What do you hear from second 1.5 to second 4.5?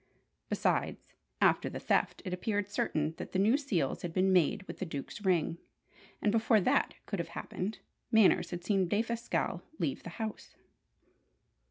the theft, it appeared certain that the new seals had been